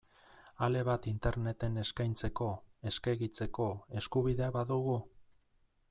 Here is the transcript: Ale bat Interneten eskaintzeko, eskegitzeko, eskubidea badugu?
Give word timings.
Ale 0.67 0.79
bat 0.87 1.05
Interneten 1.11 1.77
eskaintzeko, 1.83 2.49
eskegitzeko, 2.93 3.69
eskubidea 4.03 4.49
badugu? 4.57 5.01